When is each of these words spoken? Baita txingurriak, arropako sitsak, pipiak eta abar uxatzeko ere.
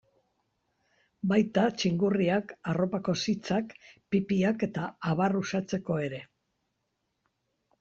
Baita 1.31 1.65
txingurriak, 1.81 2.53
arropako 2.73 3.15
sitsak, 3.25 3.77
pipiak 4.15 4.67
eta 4.69 4.89
abar 5.13 5.39
uxatzeko 5.45 6.01
ere. 6.09 6.25